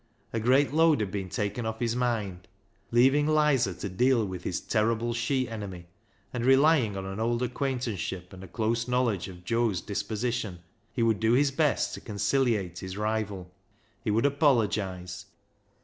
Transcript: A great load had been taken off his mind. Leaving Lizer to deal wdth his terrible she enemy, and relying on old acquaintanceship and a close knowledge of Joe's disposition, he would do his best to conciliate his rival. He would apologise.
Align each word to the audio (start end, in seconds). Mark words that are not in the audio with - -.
A 0.33 0.39
great 0.39 0.73
load 0.73 0.99
had 0.99 1.11
been 1.11 1.29
taken 1.29 1.63
off 1.63 1.79
his 1.79 1.95
mind. 1.95 2.47
Leaving 2.89 3.27
Lizer 3.27 3.75
to 3.75 3.87
deal 3.87 4.27
wdth 4.27 4.41
his 4.41 4.59
terrible 4.59 5.13
she 5.13 5.47
enemy, 5.47 5.85
and 6.33 6.43
relying 6.43 6.97
on 6.97 7.19
old 7.19 7.43
acquaintanceship 7.43 8.33
and 8.33 8.43
a 8.43 8.47
close 8.47 8.87
knowledge 8.87 9.27
of 9.27 9.45
Joe's 9.45 9.79
disposition, 9.79 10.57
he 10.91 11.03
would 11.03 11.19
do 11.19 11.33
his 11.33 11.51
best 11.51 11.93
to 11.93 12.01
conciliate 12.01 12.79
his 12.79 12.97
rival. 12.97 13.51
He 14.03 14.09
would 14.09 14.25
apologise. 14.25 15.27